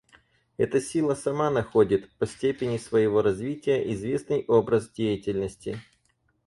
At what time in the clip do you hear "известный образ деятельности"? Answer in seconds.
3.93-5.79